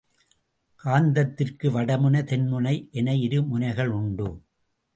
காந்தத்திற்கு 0.83 1.67
வடமுனை, 1.67 2.21
தென்முனை 2.23 2.89
என 2.91 3.15
இரு 3.15 3.43
முனைகள் 3.43 3.89
உண்டு. 3.89 4.43